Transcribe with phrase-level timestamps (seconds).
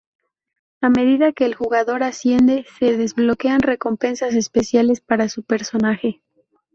[0.81, 6.23] A medida que el jugador asciende, se desbloquean recompensas especiales para su personaje.